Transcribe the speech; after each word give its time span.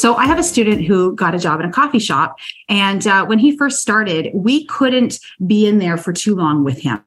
So 0.00 0.14
I 0.14 0.24
have 0.24 0.38
a 0.38 0.42
student 0.42 0.82
who 0.86 1.14
got 1.14 1.34
a 1.34 1.38
job 1.38 1.60
in 1.60 1.66
a 1.66 1.70
coffee 1.70 1.98
shop. 1.98 2.38
And 2.70 3.06
uh, 3.06 3.26
when 3.26 3.38
he 3.38 3.54
first 3.54 3.82
started, 3.82 4.30
we 4.32 4.64
couldn't 4.64 5.18
be 5.46 5.66
in 5.66 5.78
there 5.78 5.98
for 5.98 6.14
too 6.14 6.34
long 6.34 6.64
with 6.64 6.78
him. 6.78 7.04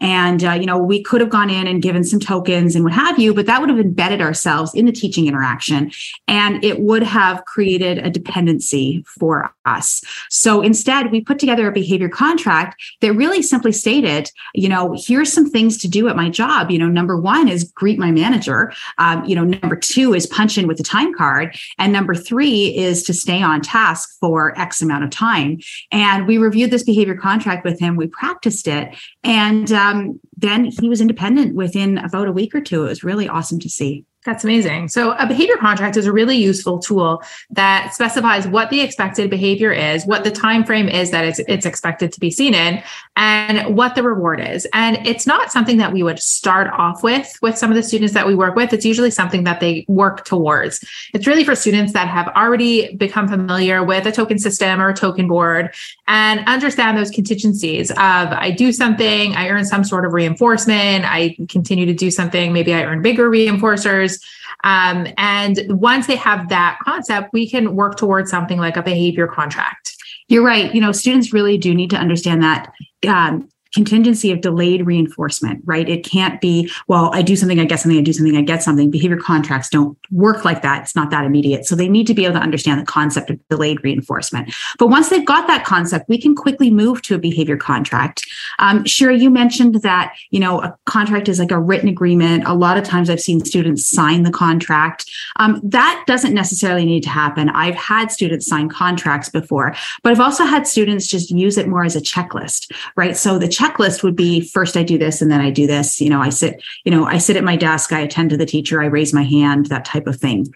And, 0.00 0.44
uh, 0.44 0.52
you 0.52 0.66
know, 0.66 0.78
we 0.78 1.02
could 1.02 1.20
have 1.20 1.30
gone 1.30 1.50
in 1.50 1.66
and 1.66 1.82
given 1.82 2.04
some 2.04 2.20
tokens 2.20 2.74
and 2.74 2.84
what 2.84 2.92
have 2.92 3.18
you, 3.18 3.34
but 3.34 3.46
that 3.46 3.60
would 3.60 3.70
have 3.70 3.78
embedded 3.78 4.20
ourselves 4.20 4.74
in 4.74 4.86
the 4.86 4.92
teaching 4.92 5.26
interaction 5.26 5.90
and 6.28 6.62
it 6.64 6.80
would 6.80 7.02
have 7.02 7.44
created 7.44 7.98
a 7.98 8.10
dependency 8.10 9.04
for 9.06 9.54
us. 9.64 10.02
So 10.30 10.62
instead, 10.62 11.10
we 11.10 11.20
put 11.20 11.38
together 11.38 11.66
a 11.68 11.72
behavior 11.72 12.08
contract 12.08 12.80
that 13.00 13.12
really 13.14 13.42
simply 13.42 13.72
stated, 13.72 14.30
you 14.54 14.68
know, 14.68 14.94
here's 14.96 15.32
some 15.32 15.48
things 15.48 15.78
to 15.78 15.88
do 15.88 16.08
at 16.08 16.16
my 16.16 16.28
job. 16.28 16.70
You 16.70 16.78
know, 16.78 16.88
number 16.88 17.18
one 17.18 17.48
is 17.48 17.64
greet 17.64 17.98
my 17.98 18.10
manager. 18.10 18.72
Um, 18.98 19.24
you 19.24 19.34
know, 19.34 19.44
number 19.44 19.76
two 19.76 20.14
is 20.14 20.26
punch 20.26 20.58
in 20.58 20.66
with 20.66 20.76
the 20.76 20.84
time 20.84 21.14
card. 21.14 21.56
And 21.78 21.92
number 21.92 22.14
three 22.14 22.76
is 22.76 23.02
to 23.04 23.14
stay 23.14 23.42
on 23.42 23.60
task 23.62 24.16
for 24.20 24.58
X 24.58 24.82
amount 24.82 25.04
of 25.04 25.10
time. 25.10 25.58
And 25.90 26.26
we 26.26 26.38
reviewed 26.38 26.70
this 26.70 26.84
behavior 26.84 27.16
contract 27.16 27.64
with 27.64 27.80
him. 27.80 27.96
We 27.96 28.06
practiced 28.06 28.68
it. 28.68 28.94
And 29.24 29.45
and 29.46 29.70
um, 29.70 30.20
then 30.36 30.64
he 30.64 30.88
was 30.88 31.00
independent 31.00 31.54
within 31.54 31.98
about 31.98 32.26
a 32.26 32.32
week 32.32 32.52
or 32.52 32.60
two. 32.60 32.84
It 32.84 32.88
was 32.88 33.04
really 33.04 33.28
awesome 33.28 33.60
to 33.60 33.68
see. 33.68 34.04
That's 34.26 34.42
amazing. 34.42 34.88
So, 34.88 35.12
a 35.12 35.26
behavior 35.26 35.56
contract 35.56 35.96
is 35.96 36.04
a 36.04 36.12
really 36.12 36.36
useful 36.36 36.80
tool 36.80 37.22
that 37.50 37.94
specifies 37.94 38.48
what 38.48 38.70
the 38.70 38.80
expected 38.80 39.30
behavior 39.30 39.70
is, 39.70 40.04
what 40.04 40.24
the 40.24 40.32
time 40.32 40.64
frame 40.64 40.88
is 40.88 41.12
that 41.12 41.24
it's, 41.24 41.38
it's 41.46 41.64
expected 41.64 42.12
to 42.12 42.18
be 42.18 42.32
seen 42.32 42.52
in, 42.52 42.82
and 43.14 43.76
what 43.76 43.94
the 43.94 44.02
reward 44.02 44.40
is. 44.40 44.66
And 44.72 44.98
it's 45.06 45.28
not 45.28 45.52
something 45.52 45.76
that 45.76 45.92
we 45.92 46.02
would 46.02 46.18
start 46.18 46.68
off 46.72 47.04
with 47.04 47.38
with 47.40 47.56
some 47.56 47.70
of 47.70 47.76
the 47.76 47.84
students 47.84 48.14
that 48.14 48.26
we 48.26 48.34
work 48.34 48.56
with. 48.56 48.72
It's 48.72 48.84
usually 48.84 49.12
something 49.12 49.44
that 49.44 49.60
they 49.60 49.84
work 49.86 50.24
towards. 50.24 50.84
It's 51.14 51.28
really 51.28 51.44
for 51.44 51.54
students 51.54 51.92
that 51.92 52.08
have 52.08 52.26
already 52.34 52.96
become 52.96 53.28
familiar 53.28 53.84
with 53.84 54.06
a 54.06 54.12
token 54.12 54.40
system 54.40 54.82
or 54.82 54.88
a 54.88 54.94
token 54.94 55.28
board 55.28 55.72
and 56.08 56.40
understand 56.48 56.98
those 56.98 57.12
contingencies 57.12 57.92
of 57.92 57.96
I 57.96 58.50
do 58.50 58.72
something, 58.72 59.36
I 59.36 59.50
earn 59.50 59.64
some 59.64 59.84
sort 59.84 60.04
of 60.04 60.12
reinforcement, 60.12 61.04
I 61.04 61.36
continue 61.48 61.86
to 61.86 61.94
do 61.94 62.10
something, 62.10 62.52
maybe 62.52 62.74
I 62.74 62.82
earn 62.82 63.02
bigger 63.02 63.30
reinforcers 63.30 64.15
um, 64.64 65.06
and 65.16 65.60
once 65.68 66.06
they 66.06 66.16
have 66.16 66.48
that 66.48 66.78
concept, 66.84 67.32
we 67.32 67.48
can 67.48 67.74
work 67.74 67.96
towards 67.96 68.30
something 68.30 68.58
like 68.58 68.76
a 68.76 68.82
behavior 68.82 69.26
contract. 69.26 69.94
You're 70.28 70.44
right. 70.44 70.74
You 70.74 70.80
know, 70.80 70.92
students 70.92 71.32
really 71.32 71.56
do 71.56 71.74
need 71.74 71.90
to 71.90 71.96
understand 71.96 72.42
that 72.42 72.72
um, 73.06 73.48
contingency 73.76 74.32
of 74.32 74.40
delayed 74.40 74.86
reinforcement, 74.86 75.62
right? 75.66 75.86
It 75.86 76.02
can't 76.02 76.40
be, 76.40 76.72
well, 76.88 77.10
I 77.12 77.20
do 77.20 77.36
something, 77.36 77.60
I 77.60 77.66
get 77.66 77.78
something, 77.78 77.98
I 77.98 78.02
do 78.02 78.14
something, 78.14 78.34
I 78.34 78.40
get 78.40 78.62
something. 78.62 78.90
Behavior 78.90 79.18
contracts 79.18 79.68
don't 79.68 79.98
work 80.10 80.46
like 80.46 80.62
that. 80.62 80.82
It's 80.82 80.96
not 80.96 81.10
that 81.10 81.26
immediate. 81.26 81.66
So 81.66 81.76
they 81.76 81.86
need 81.86 82.06
to 82.06 82.14
be 82.14 82.24
able 82.24 82.36
to 82.36 82.40
understand 82.40 82.80
the 82.80 82.86
concept 82.86 83.28
of 83.28 83.38
delayed 83.50 83.84
reinforcement. 83.84 84.54
But 84.78 84.86
once 84.86 85.10
they've 85.10 85.26
got 85.26 85.46
that 85.48 85.66
concept, 85.66 86.08
we 86.08 86.18
can 86.18 86.34
quickly 86.34 86.70
move 86.70 87.02
to 87.02 87.14
a 87.16 87.18
behavior 87.18 87.58
contract. 87.58 88.24
Um, 88.60 88.86
Shira, 88.86 89.14
you 89.14 89.28
mentioned 89.28 89.82
that, 89.82 90.14
you 90.30 90.40
know, 90.40 90.62
a 90.62 90.74
contract 90.86 91.28
is 91.28 91.38
like 91.38 91.50
a 91.50 91.60
written 91.60 91.90
agreement. 91.90 92.44
A 92.46 92.54
lot 92.54 92.78
of 92.78 92.84
times 92.84 93.10
I've 93.10 93.20
seen 93.20 93.44
students 93.44 93.86
sign 93.86 94.22
the 94.22 94.30
contract. 94.30 95.04
Um, 95.36 95.60
that 95.62 96.02
doesn't 96.06 96.32
necessarily 96.32 96.86
need 96.86 97.02
to 97.02 97.10
happen. 97.10 97.50
I've 97.50 97.74
had 97.74 98.10
students 98.10 98.46
sign 98.46 98.70
contracts 98.70 99.28
before, 99.28 99.74
but 100.02 100.12
I've 100.12 100.20
also 100.20 100.44
had 100.44 100.66
students 100.66 101.06
just 101.06 101.30
use 101.30 101.58
it 101.58 101.68
more 101.68 101.84
as 101.84 101.94
a 101.94 102.00
checklist, 102.00 102.72
right? 102.96 103.16
So 103.16 103.38
the 103.38 103.48
check 103.48 103.65
checklist 103.66 104.02
would 104.02 104.16
be 104.16 104.40
first 104.40 104.76
I 104.76 104.82
do 104.82 104.98
this 104.98 105.20
and 105.22 105.30
then 105.30 105.40
I 105.40 105.50
do 105.50 105.66
this. 105.66 106.00
You 106.00 106.10
know, 106.10 106.20
I 106.20 106.30
sit, 106.30 106.62
you 106.84 106.90
know, 106.90 107.04
I 107.04 107.18
sit 107.18 107.36
at 107.36 107.44
my 107.44 107.56
desk, 107.56 107.92
I 107.92 108.00
attend 108.00 108.30
to 108.30 108.36
the 108.36 108.46
teacher, 108.46 108.82
I 108.82 108.86
raise 108.86 109.12
my 109.12 109.24
hand, 109.24 109.66
that 109.66 109.84
type 109.84 110.06
of 110.06 110.16
thing. 110.16 110.46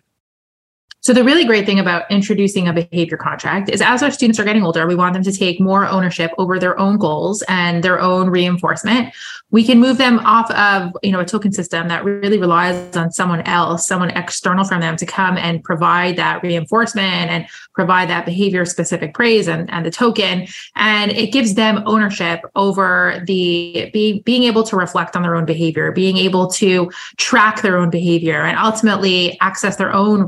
So 1.03 1.15
the 1.15 1.25
really 1.25 1.47
great 1.47 1.65
thing 1.65 1.79
about 1.79 2.11
introducing 2.11 2.69
a 2.69 2.75
behavior 2.75 3.17
contract 3.17 3.71
is 3.71 3.81
as 3.81 4.03
our 4.03 4.11
students 4.11 4.39
are 4.39 4.45
getting 4.45 4.63
older, 4.63 4.87
we 4.87 4.95
want 4.95 5.15
them 5.15 5.23
to 5.23 5.33
take 5.33 5.59
more 5.59 5.87
ownership 5.87 6.31
over 6.37 6.59
their 6.59 6.79
own 6.79 6.99
goals 6.99 7.43
and 7.49 7.83
their 7.83 7.99
own 7.99 8.29
reinforcement. 8.29 9.15
We 9.51 9.65
can 9.65 9.81
move 9.81 9.97
them 9.97 10.19
off 10.21 10.51
of, 10.51 10.95
you 11.03 11.11
know, 11.11 11.21
a 11.21 11.25
token 11.25 11.53
system 11.53 11.89
that 11.89 12.05
really 12.05 12.39
relies 12.39 12.97
on 12.97 13.11
someone 13.13 13.41
else, 13.43 13.87
someone 13.87 14.11
external 14.11 14.65
from 14.65 14.81
them 14.81 14.97
to 14.99 15.07
come 15.07 15.39
and 15.39 15.65
provide 15.65 16.17
that 16.17 16.43
reinforcement 16.43 17.31
and 17.31 17.47
provide 17.75 18.11
that 18.11 18.27
behavior 18.27 18.67
specific 18.67 19.15
praise 19.15 19.49
and, 19.49 19.71
and 19.71 19.87
the 19.87 19.91
token. 19.91 20.47
And 20.77 21.11
it 21.13 21.33
gives 21.33 21.55
them 21.55 21.83
ownership 21.87 22.43
over 22.55 23.25
the 23.27 23.91
be, 23.93 24.21
being 24.21 24.45
able 24.45 24.65
to 24.65 24.77
reflect 24.77 25.17
on 25.17 25.23
their 25.23 25.35
own 25.35 25.47
behavior, 25.47 25.93
being 25.93 26.19
able 26.19 26.49
to 26.49 26.91
track 27.17 27.63
their 27.63 27.79
own 27.79 27.89
behavior 27.89 28.43
and 28.43 28.59
ultimately 28.59 29.41
access 29.41 29.77
their 29.77 29.93
own 29.93 30.27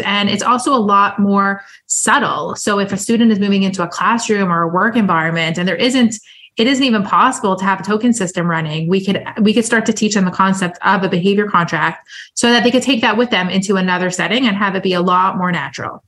reinforcer. 0.00 0.06
And 0.06 0.30
it's 0.30 0.42
also 0.42 0.74
a 0.74 0.78
lot 0.78 1.18
more 1.18 1.62
subtle. 1.86 2.54
So 2.56 2.78
if 2.78 2.92
a 2.92 2.96
student 2.96 3.32
is 3.32 3.38
moving 3.38 3.62
into 3.62 3.82
a 3.82 3.88
classroom 3.88 4.52
or 4.52 4.62
a 4.62 4.68
work 4.68 4.96
environment 4.96 5.58
and 5.58 5.66
there 5.68 5.76
isn't 5.76 6.16
it 6.56 6.66
isn't 6.66 6.84
even 6.84 7.04
possible 7.04 7.56
to 7.56 7.64
have 7.64 7.80
a 7.80 7.82
token 7.82 8.12
system 8.12 8.50
running 8.50 8.88
we 8.88 9.02
could 9.02 9.24
we 9.40 9.54
could 9.54 9.64
start 9.64 9.86
to 9.86 9.92
teach 9.92 10.14
them 10.14 10.24
the 10.24 10.30
concept 10.30 10.78
of 10.84 11.02
a 11.02 11.08
behavior 11.08 11.46
contract 11.46 12.06
so 12.34 12.50
that 12.50 12.64
they 12.64 12.70
could 12.70 12.82
take 12.82 13.00
that 13.00 13.16
with 13.16 13.30
them 13.30 13.48
into 13.48 13.76
another 13.76 14.10
setting 14.10 14.46
and 14.46 14.56
have 14.56 14.74
it 14.74 14.82
be 14.82 14.92
a 14.92 15.00
lot 15.00 15.38
more 15.38 15.52
natural 15.52 16.02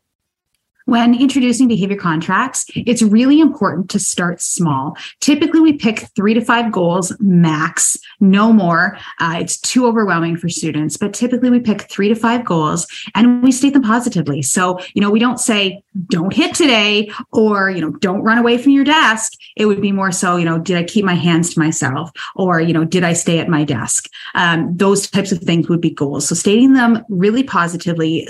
when 0.92 1.18
introducing 1.18 1.68
behavior 1.68 1.96
contracts, 1.96 2.66
it's 2.74 3.00
really 3.00 3.40
important 3.40 3.88
to 3.88 3.98
start 3.98 4.42
small. 4.42 4.94
Typically, 5.20 5.58
we 5.58 5.72
pick 5.72 6.00
three 6.14 6.34
to 6.34 6.40
five 6.42 6.70
goals 6.70 7.16
max, 7.18 7.96
no 8.20 8.52
more. 8.52 8.98
Uh, 9.18 9.38
it's 9.40 9.58
too 9.58 9.86
overwhelming 9.86 10.36
for 10.36 10.50
students, 10.50 10.98
but 10.98 11.14
typically 11.14 11.48
we 11.48 11.60
pick 11.60 11.90
three 11.90 12.10
to 12.10 12.14
five 12.14 12.44
goals 12.44 12.86
and 13.14 13.42
we 13.42 13.50
state 13.50 13.72
them 13.72 13.80
positively. 13.80 14.42
So, 14.42 14.80
you 14.92 15.00
know, 15.00 15.10
we 15.10 15.18
don't 15.18 15.40
say, 15.40 15.82
don't 16.10 16.34
hit 16.34 16.54
today 16.54 17.10
or, 17.32 17.70
you 17.70 17.80
know, 17.80 17.92
don't 17.92 18.20
run 18.20 18.36
away 18.36 18.58
from 18.58 18.72
your 18.72 18.84
desk. 18.84 19.32
It 19.56 19.64
would 19.64 19.80
be 19.80 19.92
more 19.92 20.12
so, 20.12 20.36
you 20.36 20.44
know, 20.44 20.58
did 20.58 20.76
I 20.76 20.84
keep 20.84 21.06
my 21.06 21.14
hands 21.14 21.54
to 21.54 21.58
myself 21.58 22.10
or, 22.36 22.60
you 22.60 22.74
know, 22.74 22.84
did 22.84 23.02
I 23.02 23.14
stay 23.14 23.38
at 23.38 23.48
my 23.48 23.64
desk? 23.64 24.10
Um, 24.34 24.76
those 24.76 25.08
types 25.08 25.32
of 25.32 25.38
things 25.38 25.70
would 25.70 25.80
be 25.80 25.90
goals. 25.90 26.28
So, 26.28 26.34
stating 26.34 26.74
them 26.74 27.02
really 27.08 27.44
positively 27.44 28.28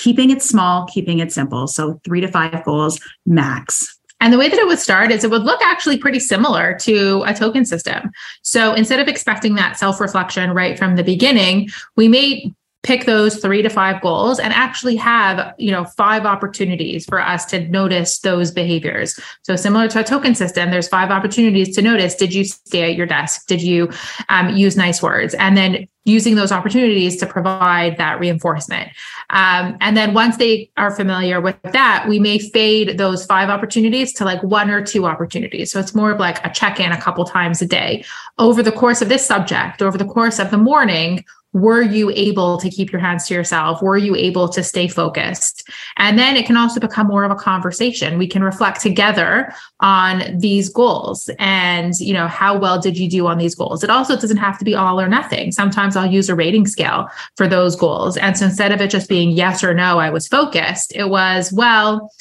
keeping 0.00 0.30
it 0.30 0.42
small, 0.42 0.86
keeping 0.86 1.18
it 1.18 1.30
simple. 1.30 1.66
So 1.66 2.00
three 2.04 2.20
to 2.22 2.28
five 2.28 2.64
goals 2.64 2.98
max. 3.26 3.98
And 4.22 4.32
the 4.32 4.38
way 4.38 4.48
that 4.48 4.58
it 4.58 4.66
would 4.66 4.78
start 4.78 5.10
is 5.10 5.24
it 5.24 5.30
would 5.30 5.44
look 5.44 5.60
actually 5.62 5.98
pretty 5.98 6.20
similar 6.20 6.76
to 6.80 7.22
a 7.26 7.34
token 7.34 7.64
system. 7.64 8.10
So 8.42 8.74
instead 8.74 9.00
of 9.00 9.08
expecting 9.08 9.54
that 9.54 9.78
self 9.78 10.00
reflection 10.00 10.50
right 10.52 10.78
from 10.78 10.96
the 10.96 11.04
beginning, 11.04 11.68
we 11.96 12.08
may 12.08 12.52
pick 12.82 13.04
those 13.04 13.36
three 13.36 13.60
to 13.60 13.68
five 13.68 14.00
goals 14.00 14.38
and 14.38 14.54
actually 14.54 14.96
have 14.96 15.54
you 15.58 15.70
know 15.70 15.84
five 15.84 16.24
opportunities 16.24 17.04
for 17.04 17.20
us 17.20 17.44
to 17.46 17.68
notice 17.68 18.20
those 18.20 18.50
behaviors. 18.50 19.18
So 19.42 19.56
similar 19.56 19.88
to 19.88 20.00
a 20.00 20.04
token 20.04 20.34
system 20.34 20.70
there's 20.70 20.88
five 20.88 21.10
opportunities 21.10 21.74
to 21.76 21.82
notice 21.82 22.14
did 22.14 22.32
you 22.32 22.44
stay 22.44 22.90
at 22.90 22.96
your 22.96 23.06
desk? 23.06 23.46
Did 23.46 23.62
you 23.62 23.90
um, 24.28 24.56
use 24.56 24.76
nice 24.76 25.02
words? 25.02 25.34
And 25.34 25.56
then 25.56 25.86
using 26.06 26.34
those 26.34 26.50
opportunities 26.50 27.18
to 27.18 27.26
provide 27.26 27.98
that 27.98 28.18
reinforcement. 28.18 28.88
Um, 29.28 29.76
and 29.82 29.94
then 29.94 30.14
once 30.14 30.38
they 30.38 30.70
are 30.78 30.90
familiar 30.90 31.42
with 31.42 31.60
that 31.72 32.06
we 32.08 32.18
may 32.18 32.38
fade 32.38 32.96
those 32.96 33.26
five 33.26 33.50
opportunities 33.50 34.14
to 34.14 34.24
like 34.24 34.42
one 34.42 34.70
or 34.70 34.82
two 34.82 35.04
opportunities. 35.04 35.70
So 35.70 35.78
it's 35.78 35.94
more 35.94 36.10
of 36.10 36.18
like 36.18 36.44
a 36.44 36.50
check-in 36.50 36.92
a 36.92 37.00
couple 37.00 37.24
times 37.26 37.60
a 37.60 37.66
day. 37.66 38.04
Over 38.38 38.62
the 38.62 38.72
course 38.72 39.02
of 39.02 39.10
this 39.10 39.26
subject 39.26 39.82
over 39.82 39.98
the 39.98 40.06
course 40.06 40.38
of 40.38 40.50
the 40.50 40.56
morning 40.56 41.24
were 41.52 41.82
you 41.82 42.10
able 42.10 42.58
to 42.58 42.70
keep 42.70 42.92
your 42.92 43.00
hands 43.00 43.26
to 43.26 43.34
yourself? 43.34 43.82
Were 43.82 43.96
you 43.96 44.14
able 44.14 44.48
to 44.50 44.62
stay 44.62 44.86
focused? 44.86 45.68
And 45.96 46.18
then 46.18 46.36
it 46.36 46.46
can 46.46 46.56
also 46.56 46.78
become 46.78 47.08
more 47.08 47.24
of 47.24 47.30
a 47.30 47.36
conversation. 47.36 48.18
We 48.18 48.28
can 48.28 48.44
reflect 48.44 48.80
together 48.80 49.52
on 49.80 50.38
these 50.38 50.68
goals 50.68 51.28
and 51.38 51.98
you 51.98 52.12
know 52.12 52.28
how 52.28 52.58
well 52.58 52.80
did 52.80 52.96
you 52.96 53.08
do 53.08 53.26
on 53.26 53.38
these 53.38 53.54
goals? 53.54 53.82
It 53.82 53.90
also 53.90 54.16
doesn't 54.16 54.36
have 54.36 54.58
to 54.58 54.64
be 54.64 54.74
all 54.74 55.00
or 55.00 55.08
nothing. 55.08 55.50
Sometimes 55.52 55.96
i'll 55.96 56.10
use 56.10 56.28
a 56.28 56.34
rating 56.34 56.66
scale 56.66 57.08
for 57.36 57.48
those 57.48 57.74
goals. 57.74 58.16
And 58.16 58.36
so 58.38 58.46
instead 58.46 58.72
of 58.72 58.80
it 58.80 58.90
just 58.90 59.08
being 59.08 59.30
yes 59.30 59.64
or 59.64 59.74
no 59.74 59.98
i 59.98 60.10
was 60.10 60.28
focused 60.28 60.92
it 60.94 61.08
was 61.08 61.52
well 61.52 62.12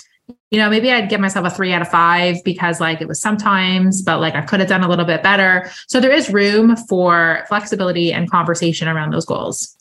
you 0.51 0.59
know, 0.59 0.69
maybe 0.69 0.91
I'd 0.91 1.09
give 1.09 1.19
myself 1.19 1.45
a 1.45 1.49
three 1.49 1.73
out 1.73 1.81
of 1.81 1.89
five 1.89 2.43
because 2.43 2.79
like 2.79 3.01
it 3.01 3.07
was 3.07 3.21
sometimes, 3.21 4.01
but 4.01 4.19
like 4.19 4.35
I 4.35 4.41
could 4.41 4.59
have 4.59 4.69
done 4.69 4.83
a 4.83 4.89
little 4.89 5.05
bit 5.05 5.21
better. 5.21 5.69
So 5.87 5.99
there 5.99 6.11
is 6.11 6.29
room 6.29 6.75
for 6.75 7.45
flexibility 7.47 8.11
and 8.11 8.29
conversation 8.29 8.87
around 8.87 9.13
those 9.13 9.25
goals. 9.25 9.75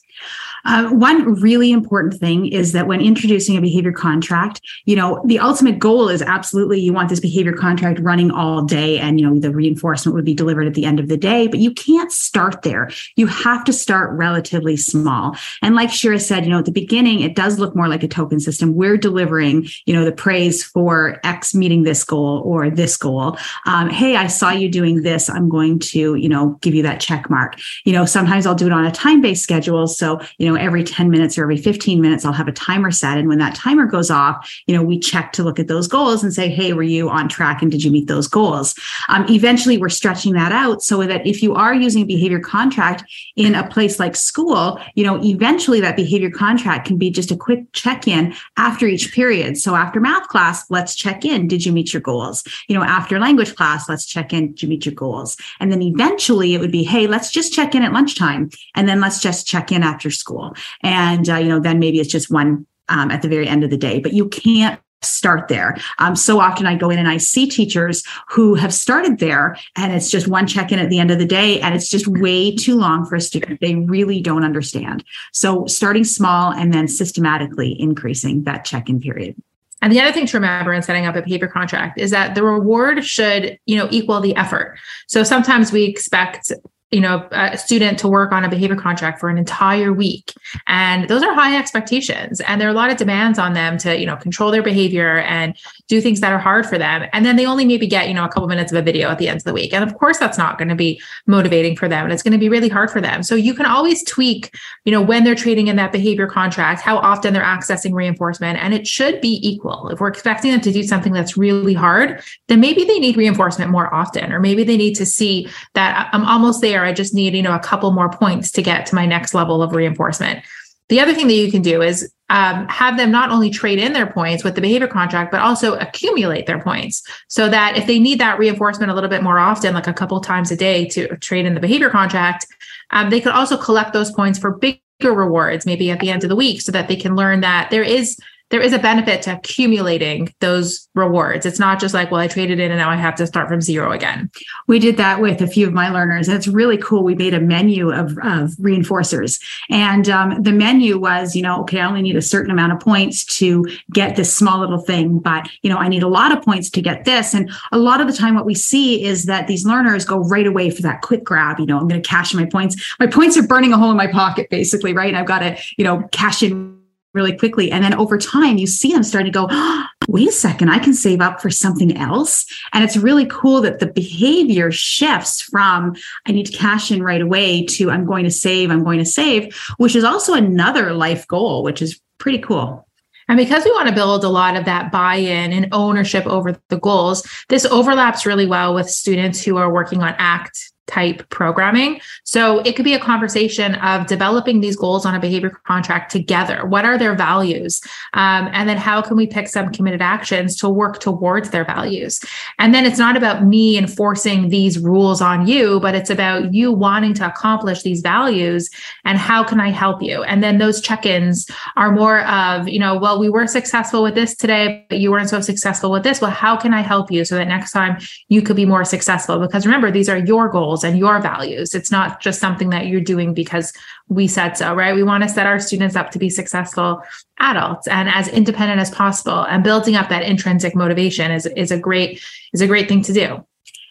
Uh, 0.65 0.89
one 0.89 1.35
really 1.35 1.73
important 1.73 2.15
thing 2.15 2.47
is 2.47 2.73
that 2.73 2.87
when 2.87 3.01
introducing 3.01 3.57
a 3.57 3.61
behavior 3.61 3.93
contract, 3.93 4.61
you 4.85 4.97
know, 4.97 5.23
the 5.25 5.39
ultimate 5.39 5.79
goal 5.79 6.09
is 6.09 6.23
absolutely 6.23 6.81
you 6.81 6.93
want 6.93 7.09
this 7.09 7.21
behavior 7.21 7.53
contract 7.53 7.99
running 8.01 8.31
all 8.31 8.63
day 8.63 8.99
and, 8.99 9.21
you 9.21 9.29
know, 9.29 9.39
the 9.39 9.51
reinforcement 9.51 10.15
would 10.15 10.25
be 10.25 10.35
delivered 10.35 10.67
at 10.67 10.75
the 10.75 10.85
end 10.85 11.01
of 11.01 11.09
the 11.09 11.17
day, 11.17 11.47
but 11.47 11.61
you 11.61 11.73
can't 11.73 12.13
start 12.13 12.63
there. 12.63 12.91
You 13.17 13.27
have 13.27 13.65
to 13.65 13.73
start 13.73 14.17
relatively 14.17 14.77
small. 14.77 15.37
And 15.63 15.75
like 15.75 15.91
Shira 15.91 16.19
said, 16.19 16.45
you 16.45 16.51
know, 16.51 16.59
at 16.59 16.65
the 16.65 16.73
beginning, 16.73 17.21
it 17.21 17.35
does 17.35 17.59
look 17.59 17.75
more 17.75 17.89
like 17.89 18.03
a 18.03 18.09
token 18.09 18.41
system. 18.41 18.75
We're 18.75 18.97
delivering, 18.97 19.69
you 19.87 19.95
know, 19.95 20.05
the 20.05 20.13
praise 20.13 20.65
for 20.65 21.21
X 21.25 21.55
meeting 21.55 21.83
this 21.83 22.05
goal 22.05 22.43
or 22.45 22.71
this 22.71 22.97
goal. 22.97 23.39
Um, 23.67 23.91
hey, 23.91 24.17
I 24.17 24.27
saw 24.27 24.51
you 24.51 24.69
doing 24.69 25.03
this. 25.03 25.29
I'm 25.29 25.49
going 25.49 25.79
to, 25.81 26.15
you 26.15 26.29
know, 26.29 26.59
give 26.61 26.75
you 26.75 26.83
that 26.83 27.01
check 27.01 27.31
mark. 27.31 27.57
You 27.85 27.93
know, 27.93 28.05
sometimes 28.05 28.47
I'll 28.47 28.55
do 28.55 28.67
it 28.67 28.73
on 28.73 28.85
a 28.85 28.93
time 28.93 29.21
based 29.21 29.43
schedule. 29.43 29.87
So, 29.87 30.21
you 30.39 30.48
know, 30.48 30.48
every 30.57 30.85
10 30.85 31.11
minutes 31.11 31.39
or 31.39 31.43
every 31.43 31.57
15 31.57 32.01
minutes, 32.01 32.25
I'll 32.25 32.33
have 32.33 32.49
a 32.49 32.53
timer 32.53 32.91
set. 32.91 33.19
And 33.19 33.29
when 33.29 33.39
that 33.39 33.55
timer 33.55 33.87
goes 33.87 34.11
off, 34.11 34.51
you 34.67 34.75
know, 34.75 34.83
we 34.83 34.99
check 34.99 35.33
to 35.33 35.43
look 35.43 35.59
at 35.59 35.69
those 35.69 35.89
goals 35.89 36.23
and 36.23 36.33
say, 36.33 36.49
hey, 36.49 36.73
were 36.73 36.83
you 36.83 37.09
on 37.09 37.29
track 37.29 37.63
and 37.63 37.71
did 37.71 37.83
you 37.85 37.91
meet 37.91 38.09
those 38.09 38.29
goals? 38.29 38.75
Um, 39.09 39.27
eventually, 39.29 39.79
we're 39.79 39.89
stretching 39.89 40.33
that 40.35 40.53
out 40.53 40.83
so 40.83 41.05
that 41.07 41.27
if 41.27 41.43
you 41.43 41.55
are 41.55 41.75
using 41.75 42.03
a 42.03 42.07
behavior 42.07 42.41
contract 42.41 43.05
in 43.37 43.55
a 43.55 43.69
place 43.69 43.99
like 43.99 44.17
school, 44.17 44.81
you 44.95 45.05
know, 45.05 45.23
eventually 45.23 45.81
that 45.81 45.97
behavior 45.97 46.31
contract 46.31 46.87
can 46.87 46.97
be 46.97 47.11
just 47.11 47.31
a 47.31 47.37
quick 47.37 47.65
check 47.73 48.07
in 48.07 48.35
after 48.57 48.87
each 48.87 49.13
period. 49.13 49.59
So 49.59 49.75
after 49.75 50.01
math 50.01 50.29
class, 50.29 50.71
let's 50.71 50.95
check 50.95 51.25
in. 51.25 51.49
Did 51.49 51.67
you 51.67 51.73
meet 51.73 51.93
your 51.93 52.03
goals? 52.03 52.45
You 52.69 52.77
know, 52.77 52.85
after 52.85 53.19
language 53.19 53.55
class, 53.55 53.89
let's 53.89 54.07
check 54.07 54.33
in. 54.33 54.49
Did 54.49 54.63
you 54.63 54.69
meet 54.69 54.87
your 54.87 54.95
goals? 54.95 55.37
And 55.61 55.73
then 55.73 55.83
eventually 55.83 56.55
it 56.55 56.61
would 56.61 56.73
be, 56.73 56.85
hey, 56.85 57.07
let's 57.07 57.31
just 57.31 57.53
check 57.53 57.75
in 57.75 57.83
at 57.83 57.93
lunchtime. 57.93 58.51
And 58.75 58.89
then 58.89 59.01
let's 59.01 59.21
just 59.21 59.47
check 59.47 59.73
in 59.73 59.83
after 59.83 60.11
school 60.11 60.38
school. 60.39 60.55
And, 60.83 61.29
uh, 61.29 61.37
you 61.37 61.49
know, 61.49 61.61
then 61.61 61.79
maybe 61.79 62.01
it's 62.01 62.11
just 62.11 62.31
one 62.31 62.67
um, 62.89 63.11
at 63.11 63.23
the 63.23 63.29
very 63.29 63.47
end 63.47 63.65
of 63.65 63.71
the 63.71 63.77
day, 63.77 64.01
but 64.01 64.13
you 64.13 64.29
can't 64.29 64.81
start 65.01 65.47
there. 65.47 65.77
Um, 66.01 66.17
so 66.17 66.41
often 66.41 66.67
I 66.67 66.75
go 66.75 66.91
in 66.91 66.99
and 66.99 67.07
I 67.07 67.19
see 67.19 67.49
teachers 67.49 68.03
who 68.29 68.57
have 68.57 68.75
started 68.75 69.21
there 69.21 69.57
and 69.77 69.93
it's 69.93 70.11
just 70.11 70.27
one 70.27 70.47
check 70.47 70.73
in 70.73 70.81
at 70.81 70.91
the 70.91 70.99
end 70.99 71.13
of 71.13 71.21
the 71.21 71.25
day 71.25 71.61
and 71.61 71.73
it's 71.73 71.89
just 71.89 72.09
way 72.09 72.53
too 72.57 72.77
long 72.77 73.05
for 73.05 73.15
a 73.15 73.21
student. 73.21 73.61
They 73.61 73.77
really 73.77 74.21
don't 74.21 74.45
understand. 74.45 75.05
So 75.33 75.67
starting 75.67 76.03
small 76.03 76.53
and 76.53 76.75
then 76.75 76.89
systematically 76.89 77.81
increasing 77.81 78.43
that 78.45 78.65
check 78.65 78.89
in 78.89 78.99
period. 78.99 79.37
And 79.83 79.93
the 79.93 80.01
other 80.01 80.11
thing 80.11 80.27
to 80.27 80.37
remember 80.37 80.73
in 80.73 80.83
setting 80.83 81.07
up 81.07 81.15
a 81.15 81.23
behavior 81.23 81.47
contract 81.47 82.01
is 82.01 82.11
that 82.11 82.35
the 82.35 82.43
reward 82.43 83.05
should, 83.05 83.57
you 83.67 83.77
know, 83.77 83.87
equal 83.93 84.21
the 84.21 84.35
effort. 84.35 84.77
So 85.07 85.23
sometimes 85.23 85.71
we 85.71 85.85
expect 85.85 86.51
you 86.91 87.01
know 87.01 87.29
a 87.33 87.59
student 87.59 87.99
to 87.99 88.09
work 88.09 88.33
on 88.33 88.45
a 88.45 88.49
behavior 88.49 88.77
contract 88.77 89.21
for 89.21 89.29
an 89.29 89.37
entire 89.37 89.93
week. 89.93 90.33
And 90.67 91.09
those 91.09 91.23
are 91.23 91.35
high 91.35 91.57
expectations. 91.57 92.41
And 92.43 92.61
there 92.61 92.69
are 92.69 92.71
a 92.71 92.75
lot 92.75 92.91
of 92.91 92.97
demands 92.97 93.39
on 93.39 93.53
them 93.53 93.77
to 93.79 93.99
you 93.99 94.07
know 94.07 94.17
control 94.17 94.51
their 94.51 94.63
behavior 94.63 95.19
and 95.19 95.57
do 95.87 96.01
things 96.01 96.21
that 96.21 96.33
are 96.33 96.39
hard 96.39 96.67
for 96.67 96.79
them. 96.79 97.09
And 97.13 97.25
then 97.25 97.37
they 97.37 97.47
only 97.47 97.65
maybe 97.65 97.87
get 97.87 98.09
you 98.09 98.15
know 98.15 98.25
a 98.25 98.29
couple 98.29 98.49
minutes 98.49 98.73
of 98.73 98.79
a 98.79 98.83
video 98.83 99.09
at 99.11 99.19
the 99.19 99.29
end 99.29 99.39
of 99.39 99.45
the 99.45 99.53
week. 99.53 99.73
And 99.75 99.85
of 99.85 99.97
course 99.99 100.19
that's 100.19 100.39
not 100.39 100.59
going 100.59 100.69
to 100.69 100.75
be 100.75 101.01
motivating 101.27 101.77
for 101.77 101.89
them. 101.89 102.05
And 102.05 102.13
it's 102.13 102.23
going 102.23 102.33
to 102.33 102.39
be 102.39 102.49
really 102.49 102.69
hard 102.69 102.91
for 102.91 103.01
them. 103.01 103.23
So 103.23 103.35
you 103.35 103.55
can 103.55 103.67
always 103.67 104.03
tweak 104.05 104.55
you 104.85 104.93
know 104.93 105.03
when 105.03 105.25
they're 105.25 105.35
trading 105.35 105.69
in 105.69 105.77
that 105.77 105.93
behavior 105.93 106.27
contract 106.27 106.81
how 106.81 106.99
often 106.99 107.35
they're 107.35 107.43
accessing 107.43 107.93
reinforcement. 107.93 108.59
And 108.59 108.73
it 108.75 108.87
should 108.87 109.21
be 109.21 109.41
equal. 109.47 109.89
If 109.91 110.01
we're 110.01 110.09
expecting 110.09 110.53
them 110.53 110.61
to 110.63 110.73
do 110.73 110.83
something 110.83 111.13
that's 111.13 111.37
really 111.37 111.75
hard 111.75 112.23
then 112.49 112.61
maybe 112.61 112.85
they 112.85 112.99
need 112.99 113.17
reinforcement 113.17 113.71
more 113.71 113.93
often 113.95 114.33
or 114.33 114.41
maybe 114.41 114.65
they 114.65 114.77
need 114.77 114.95
to 114.95 115.07
see 115.07 115.49
that 115.75 116.09
i'm 116.13 116.25
almost 116.25 116.61
there 116.61 116.78
I 116.85 116.93
just 116.93 117.15
need, 117.15 117.35
you 117.35 117.43
know, 117.43 117.55
a 117.55 117.61
couple 117.61 117.91
more 117.93 118.11
points 118.11 118.51
to 118.53 118.63
get 118.63 118.87
to 118.87 118.95
my 118.95 119.07
next 119.07 119.35
level 119.35 119.63
of 119.63 119.73
reinforcement. 119.73 120.45
The 120.89 121.01
other 121.01 121.15
thing 121.15 121.27
that 121.27 121.35
you 121.35 121.51
can 121.51 121.63
do 121.63 121.83
is 121.83 122.11
um, 122.31 122.67
have 122.69 122.97
them 122.97 123.11
not 123.11 123.31
only 123.31 123.51
trade 123.51 123.79
in 123.79 123.93
their 123.93 124.07
points 124.07 124.45
with 124.45 124.55
the 124.55 124.61
behavior 124.61 124.87
contract, 124.87 125.31
but 125.31 125.41
also 125.41 125.75
accumulate 125.77 126.47
their 126.47 126.61
points 126.63 127.03
so 127.29 127.49
that 127.49 127.77
if 127.77 127.87
they 127.87 127.99
need 127.99 128.21
that 128.21 128.39
reinforcement 128.39 128.91
a 128.91 128.95
little 128.95 129.11
bit 129.11 129.23
more 129.23 129.39
often, 129.39 129.75
like 129.75 129.87
a 129.87 129.93
couple 129.93 130.21
times 130.21 130.51
a 130.51 130.57
day 130.57 130.87
to 130.89 131.17
trade 131.19 131.47
in 131.47 131.55
the 131.55 131.61
behavior 131.61 131.91
contract, 131.91 132.47
um, 132.91 133.11
they 133.11 133.21
could 133.21 133.33
also 133.33 133.57
collect 133.57 133.93
those 133.93 134.11
points 134.13 134.39
for 134.39 134.57
bigger 134.59 134.81
rewards, 135.13 135.67
maybe 135.67 135.91
at 135.91 136.01
the 136.01 136.11
end 136.11 136.23
of 136.23 136.31
the 136.31 136.37
week, 136.37 136.61
so 136.61 136.73
that 136.73 136.89
they 136.89 136.97
can 136.97 137.17
learn 137.17 137.41
that 137.41 137.71
there 137.71 137.83
is 137.83 138.19
there 138.51 138.61
is 138.61 138.73
a 138.73 138.79
benefit 138.79 139.23
to 139.23 139.35
accumulating 139.37 140.33
those 140.41 140.89
rewards. 140.95 141.45
It's 141.45 141.59
not 141.59 141.81
just 141.81 141.95
like, 141.95 142.11
well, 142.11 142.21
I 142.21 142.29
traded 142.29 142.61
in 142.61 142.71
and 142.71 142.79
now 142.79 142.91
I 142.91 142.97
have 142.97 143.15
to 143.17 143.27
start 143.27 143.49
from 143.49 143.61
zero 143.61 143.93
again. 143.93 144.31
We 144.67 144.79
did 144.79 144.97
that 144.97 145.21
with 145.21 145.41
a 145.43 145.47
few 145.47 145.67
of 145.67 145.73
my 145.73 145.91
learners. 145.91 146.29
It's 146.29 146.49
really 146.49 146.79
cool. 146.79 147.05
We 147.05 147.15
made 147.15 147.35
a 147.35 147.41
menu 147.41 147.91
of, 147.91 148.13
of 148.19 148.51
reinforcers. 148.59 149.41
And 149.71 150.09
um, 150.09 150.43
the 150.43 150.53
menu 150.53 150.99
was, 150.99 151.37
you 151.37 151.43
know, 151.43 151.61
okay, 151.63 151.81
I 151.81 151.87
only 151.87 152.03
need 152.03 152.17
a 152.17 152.23
certain 152.23 152.51
amount 152.51 152.73
of 152.73 152.81
points 152.81 153.25
to 153.39 153.65
get 153.93 154.17
this 154.17 154.35
small 154.35 154.61
little 154.61 154.79
thing, 154.79 155.19
but, 155.19 155.49
you 155.63 155.71
know, 155.71 155.77
I 155.77 155.89
need 155.89 156.03
a 156.03 156.09
lot 156.09 156.33
of 156.33 156.43
points 156.43 156.71
to 156.71 156.83
get 156.83 157.05
this. 157.05 157.35
And 157.35 157.51
a 157.73 157.79
lot 157.79 158.01
of 158.01 158.07
the 158.07 158.13
time, 158.13 158.35
what 158.35 158.47
we 158.47 158.55
see 158.55 159.05
is 159.05 159.27
that 159.27 159.47
these 159.47 159.67
learners 159.67 160.05
go 160.05 160.19
right 160.19 160.47
away 160.47 160.71
for 160.71 160.83
that 160.83 161.03
quick 161.03 161.25
grab. 161.25 161.59
You 161.59 161.67
know, 161.67 161.79
I'm 161.79 161.89
going 161.89 162.03
to 162.03 162.09
cash 162.09 162.33
in 162.33 162.41
my 162.41 162.47
points. 162.47 162.95
My 162.99 163.07
points 163.07 163.37
are 163.37 163.47
burning 163.47 163.73
a 163.73 163.79
hole 163.79 163.91
in 163.91 163.97
my 163.97 164.07
pocket, 164.07 164.49
basically, 164.51 164.93
right? 164.93 165.09
And 165.09 165.17
I've 165.17 165.27
got 165.27 165.41
to, 165.41 165.57
you 165.77 165.85
know, 165.85 166.09
cash 166.13 166.43
in 166.43 166.79
really 167.19 167.37
quickly. 167.37 167.71
And 167.71 167.83
then 167.83 167.95
over 167.95 168.17
time, 168.17 168.57
you 168.57 168.67
see 168.67 168.93
them 168.93 169.03
starting 169.03 169.33
to 169.33 169.37
go, 169.37 169.49
oh, 169.51 169.85
wait 170.09 170.29
a 170.29 170.33
second, 170.33 170.71
I 170.71 170.79
can 170.79 170.95
save 170.95 171.21
up 171.21 171.43
for 171.43 171.51
something 171.51 171.95
else. 171.97 172.47
And 172.73 172.83
it's 172.83 172.97
really 172.97 173.27
cool 173.27 173.61
that 173.61 173.81
the 173.81 173.87
behavior 173.87 174.71
shifts 174.71 175.43
from 175.43 175.97
I 176.27 176.33
need 176.33 176.47
to 176.47 176.57
cash 176.57 176.91
in 176.91 177.03
right 177.03 177.21
away 177.21 177.67
to 177.67 177.91
I'm 177.91 178.07
going 178.07 178.25
to 178.25 178.31
save, 178.31 178.71
I'm 178.71 178.85
going 178.85 179.01
to 179.01 179.05
save, 179.05 179.55
which 179.77 179.95
is 179.95 180.05
also 180.05 180.33
another 180.33 180.95
life 180.95 181.27
goal, 181.27 181.63
which 181.63 181.83
is 181.83 182.01
pretty 182.17 182.39
cool. 182.39 182.87
And 183.29 183.37
because 183.37 183.65
we 183.65 183.73
want 183.73 183.89
to 183.89 183.95
build 183.95 184.25
a 184.25 184.31
lot 184.31 184.57
of 184.57 184.65
that 184.65 184.91
buy 184.91 185.17
in 185.17 185.53
and 185.53 185.69
ownership 185.73 186.27
over 186.27 186.59
the 186.71 186.79
goals, 186.79 187.29
this 187.51 187.67
overlaps 187.67 188.25
really 188.25 188.47
well 188.47 188.75
with 188.75 188.89
students 188.89 189.45
who 189.45 189.59
are 189.59 189.71
working 189.71 190.03
on 190.03 190.15
ACT 190.19 190.73
type 190.89 191.29
programming. 191.29 192.01
So 192.25 192.61
it 192.61 192.75
could 192.75 192.85
be 192.85 192.95
a 192.95 192.99
conversation 192.99 193.77
of 193.77 194.07
developing 194.07 194.61
these 194.61 194.75
goals 194.75 195.07
on 195.07 195.15
a 195.15 195.21
behavior 195.21 195.51
contract 195.67 196.11
together. 196.11 196.67
What 196.67 196.85
are 196.85 196.99
their 196.99 197.15
values? 197.15 197.81
Um, 198.15 198.49
and 198.53 198.69
then 198.69 198.79
how 198.79 199.03
can 199.03 199.17
we 199.17 199.27
pick 199.27 199.49
some 199.49 199.71
committed 199.71 200.03
actions 200.03 200.57
to 200.57 200.69
work 200.69 200.99
towards 200.99 201.51
their 201.51 201.65
values? 201.65 202.21
And 202.59 202.75
then 202.75 202.85
it's 202.85 202.99
not 202.99 203.17
about 203.17 203.45
me 203.45 203.79
enforcing 203.79 204.49
these 204.49 204.79
rules 204.79 205.21
on 205.21 205.47
you, 205.47 205.79
but 205.81 205.95
it's 205.95 206.11
about 206.11 206.55
you 206.55 206.73
wanting 206.73 207.15
to 207.15 207.27
accomplish 207.27 207.83
these 207.83 208.01
values 208.01 208.71
and 209.05 209.19
how 209.19 209.45
can 209.45 209.61
I 209.61 209.71
help 209.71 210.03
you? 210.03 210.23
And 210.23 210.43
then 210.43 210.59
those 210.59 210.81
check 210.81 211.05
ins 211.07 211.49
are 211.77 211.93
more 211.93 212.21
of, 212.27 212.69
you 212.69 212.79
know, 212.79 212.97
well, 212.99 213.21
we 213.21 213.29
were 213.29 213.47
successful 213.47 214.03
with 214.03 214.15
this 214.15 214.35
today, 214.35 214.87
but 214.89 214.99
you 214.99 215.11
weren't 215.11 215.29
so 215.29 215.41
successful 215.41 215.91
with 215.91 216.03
this. 216.03 216.21
Well, 216.21 216.31
how 216.31 216.57
can 216.57 216.73
I 216.73 216.81
help 216.81 217.11
you 217.11 217.25
so 217.25 217.35
that 217.35 217.49
next 217.49 217.73
time 217.73 217.99
you 218.29 218.43
could 218.43 218.57
be 218.57 218.65
more 218.65 218.85
successful? 218.85 219.39
Because 219.39 219.67
remember, 219.67 219.91
these 219.91 220.09
are 220.09 220.19
your 220.19 220.49
goals 220.49 220.78
goals 220.79 220.85
and 220.85 220.99
your 220.99 221.21
values. 221.21 221.75
It's 221.75 221.91
not 221.91 222.21
just 222.21 222.41
something 222.41 222.71
that 222.71 222.87
you're 222.87 223.01
doing 223.01 223.35
because 223.35 223.73
we 224.09 224.27
said 224.29 224.57
so, 224.57 224.75
right? 224.75 224.95
We 224.95 225.03
want 225.03 225.23
to 225.23 225.29
set 225.29 225.47
our 225.47 225.61
students 225.61 225.97
up 225.97 226.11
to 226.13 226.19
be 226.19 226.31
successful 226.31 227.03
adults 227.41 227.89
and 227.89 228.09
as 228.09 228.29
independent 228.29 228.81
as 228.81 228.91
possible. 228.91 229.45
And 229.47 229.65
building 229.65 229.97
up 229.97 230.09
that 230.09 230.23
intrinsic 230.23 230.75
motivation 230.75 231.31
is, 231.31 231.47
is 231.57 231.71
a 231.71 231.79
great 231.79 232.21
is 232.53 232.61
a 232.61 232.67
great 232.67 232.89
thing 232.89 233.03
to 233.03 233.13
do. 233.13 233.45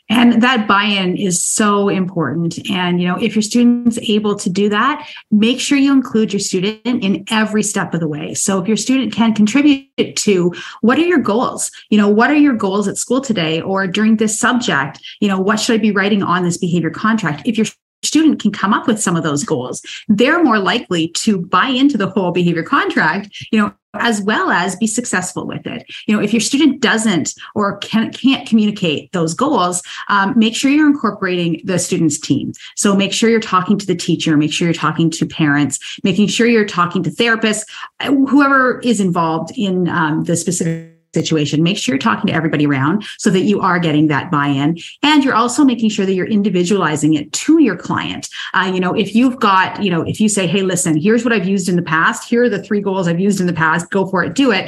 And 0.09 0.41
that 0.41 0.67
buy-in 0.67 1.17
is 1.17 1.43
so 1.43 1.89
important. 1.89 2.57
And, 2.69 3.01
you 3.01 3.07
know, 3.07 3.17
if 3.17 3.35
your 3.35 3.41
student's 3.41 3.99
able 3.99 4.35
to 4.35 4.49
do 4.49 4.69
that, 4.69 5.07
make 5.31 5.59
sure 5.59 5.77
you 5.77 5.91
include 5.91 6.31
your 6.31 6.39
student 6.39 6.81
in 6.85 7.25
every 7.29 7.63
step 7.63 7.93
of 7.93 7.99
the 7.99 8.07
way. 8.07 8.33
So 8.33 8.61
if 8.61 8.67
your 8.67 8.77
student 8.77 9.13
can 9.13 9.33
contribute 9.33 10.15
to 10.15 10.53
what 10.81 10.97
are 10.97 11.05
your 11.05 11.19
goals? 11.19 11.71
You 11.89 11.97
know, 11.97 12.07
what 12.07 12.29
are 12.29 12.35
your 12.35 12.55
goals 12.55 12.87
at 12.87 12.97
school 12.97 13.19
today 13.19 13.61
or 13.61 13.85
during 13.85 14.17
this 14.17 14.39
subject? 14.39 14.99
You 15.19 15.27
know, 15.27 15.39
what 15.39 15.59
should 15.59 15.75
I 15.75 15.81
be 15.81 15.91
writing 15.91 16.23
on 16.23 16.43
this 16.43 16.57
behavior 16.57 16.89
contract? 16.89 17.41
If 17.45 17.57
your 17.57 17.67
student 18.03 18.41
can 18.41 18.51
come 18.51 18.73
up 18.73 18.87
with 18.87 19.01
some 19.01 19.15
of 19.15 19.23
those 19.23 19.43
goals, 19.43 19.81
they're 20.07 20.43
more 20.43 20.59
likely 20.59 21.09
to 21.09 21.39
buy 21.39 21.67
into 21.67 21.97
the 21.97 22.09
whole 22.09 22.31
behavior 22.31 22.63
contract, 22.63 23.29
you 23.51 23.59
know, 23.59 23.73
as 23.99 24.21
well 24.21 24.49
as 24.51 24.75
be 24.75 24.87
successful 24.87 25.45
with 25.45 25.65
it. 25.65 25.85
You 26.07 26.15
know, 26.15 26.21
if 26.21 26.33
your 26.33 26.39
student 26.39 26.81
doesn't 26.81 27.33
or 27.55 27.77
can, 27.77 28.11
can't 28.11 28.47
communicate 28.47 29.11
those 29.11 29.33
goals, 29.33 29.81
um, 30.09 30.37
make 30.37 30.55
sure 30.55 30.71
you're 30.71 30.87
incorporating 30.87 31.61
the 31.63 31.79
student's 31.79 32.19
team. 32.19 32.53
So 32.75 32.95
make 32.95 33.13
sure 33.13 33.29
you're 33.29 33.39
talking 33.39 33.77
to 33.77 33.85
the 33.85 33.95
teacher, 33.95 34.37
make 34.37 34.53
sure 34.53 34.67
you're 34.67 34.73
talking 34.73 35.09
to 35.11 35.25
parents, 35.25 35.79
making 36.03 36.27
sure 36.27 36.47
you're 36.47 36.65
talking 36.65 37.03
to 37.03 37.09
therapists, 37.09 37.63
whoever 38.01 38.79
is 38.79 38.99
involved 38.99 39.51
in 39.57 39.87
um, 39.87 40.23
the 40.25 40.35
specific 40.35 40.96
situation. 41.19 41.63
Make 41.69 41.77
sure 41.77 41.93
you're 41.93 41.99
talking 42.09 42.27
to 42.27 42.33
everybody 42.39 42.65
around 42.65 43.05
so 43.17 43.29
that 43.35 43.45
you 43.49 43.57
are 43.67 43.79
getting 43.79 44.07
that 44.07 44.29
buy-in, 44.35 44.77
and 45.09 45.23
you're 45.23 45.39
also 45.43 45.61
making 45.63 45.89
sure 45.89 46.05
that 46.05 46.13
you're 46.17 46.33
individualizing 46.39 47.11
it 47.19 47.31
to 47.43 47.53
your 47.67 47.77
client. 47.87 48.29
Uh, 48.53 48.69
you 48.73 48.79
know, 48.79 48.93
if 49.03 49.09
you've 49.17 49.39
got, 49.39 49.81
you 49.83 49.91
know, 49.93 50.01
if 50.11 50.17
you 50.21 50.29
say, 50.29 50.45
"Hey, 50.53 50.61
listen, 50.73 50.93
here's 51.05 51.23
what 51.25 51.33
I've 51.33 51.47
used 51.55 51.67
in 51.71 51.75
the 51.75 51.87
past. 51.95 52.29
Here 52.29 52.43
are 52.43 52.49
the 52.49 52.63
three 52.67 52.81
goals 52.81 53.07
I've 53.07 53.19
used 53.19 53.39
in 53.41 53.47
the 53.47 53.59
past. 53.65 53.89
Go 53.89 54.05
for 54.05 54.23
it, 54.23 54.35
do 54.35 54.51
it." 54.51 54.65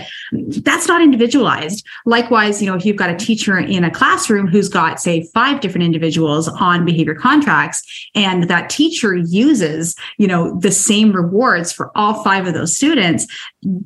That's 0.69 0.87
not 0.87 1.01
individualized. 1.01 1.85
Likewise, 2.05 2.61
you 2.61 2.67
know, 2.69 2.75
if 2.75 2.85
you've 2.85 3.01
got 3.03 3.09
a 3.09 3.15
teacher 3.15 3.57
in 3.57 3.83
a 3.83 3.91
classroom 3.91 4.47
who's 4.47 4.69
got, 4.69 4.99
say, 4.99 5.15
five 5.33 5.61
different 5.61 5.85
individuals 5.85 6.47
on 6.47 6.85
behavior 6.85 7.15
contracts, 7.15 7.81
and 8.15 8.43
that 8.49 8.69
teacher 8.69 9.15
uses, 9.15 9.95
you 10.17 10.27
know, 10.27 10.57
the 10.59 10.71
same 10.71 11.11
rewards 11.11 11.71
for 11.71 11.91
all 11.95 12.23
five 12.23 12.47
of 12.47 12.53
those 12.53 12.75
students, 12.75 13.27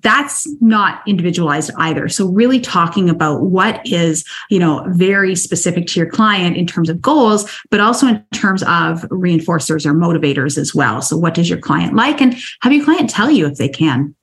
that's 0.01 0.48
not 0.62 1.01
individualized 1.08 1.72
either. 1.77 2.08
So 2.08 2.27
really 2.27 2.53
talking 2.60 3.10
about 3.10 3.42
what 3.42 3.86
is, 3.86 4.26
you 4.50 4.60
know, 4.60 4.86
very 4.90 5.36
specific 5.36 5.88
to 5.88 6.00
your 6.00 6.10
client 6.10 6.58
in 6.58 6.68
terms 6.68 6.90
of 6.90 7.02
goals, 7.02 7.50
but 7.70 7.80
also 7.80 8.08
in 8.08 8.24
terms 8.34 8.64
of 8.64 9.02
reinforcers 9.10 9.86
or 9.86 9.94
motivators 9.94 10.58
as 10.58 10.74
well. 10.74 11.02
So 11.02 11.18
what 11.18 11.34
does 11.34 11.50
your 11.50 11.60
client 11.60 11.96
like 11.96 12.22
and 12.22 12.36
have 12.62 12.74
your 12.74 12.84
client 12.84 13.10
tell 13.10 13.30
you 13.30 13.48
if 13.48 13.58
they 13.58 13.70
can. 13.70 14.16